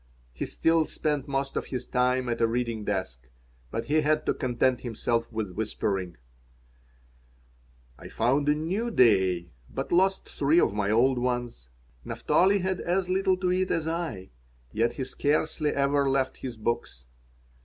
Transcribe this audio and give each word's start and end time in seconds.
He 0.33 0.47
still 0.47 0.85
spent 0.85 1.27
most 1.27 1.55
of 1.55 1.67
his 1.67 1.85
time 1.85 2.27
at 2.27 2.41
a 2.41 2.47
reading 2.47 2.83
desk, 2.83 3.29
but 3.69 3.85
he 3.85 4.01
had 4.01 4.25
to 4.25 4.33
content 4.33 4.81
himself 4.81 5.31
with 5.31 5.51
whispering 5.51 6.17
I 7.99 8.07
found 8.09 8.49
a 8.49 8.55
new 8.55 8.89
"day," 8.89 9.51
but 9.69 9.91
lost 9.91 10.27
three 10.27 10.59
of 10.59 10.73
my 10.73 10.89
old 10.89 11.19
ones. 11.19 11.69
Naphtali 12.03 12.61
had 12.61 12.79
as 12.81 13.09
little 13.09 13.37
to 13.37 13.51
eat 13.51 13.69
as 13.69 13.87
I, 13.87 14.31
yet 14.71 14.93
he 14.93 15.03
scarcely 15.03 15.69
ever 15.69 16.09
left 16.09 16.37
his 16.37 16.57
books. 16.57 17.05